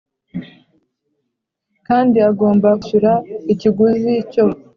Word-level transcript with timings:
kandi 1.87 2.17
agomba 2.29 2.69
kwishyura 2.81 3.11
ikiguzi 3.53 4.13
cyo 4.31 4.45